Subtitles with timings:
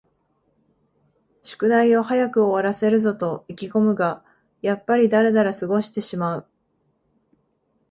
[1.43, 4.25] 宿題を早く終わらせるぞと意気ごむが、
[4.63, 6.47] やっぱりだらだら過ごしてしまう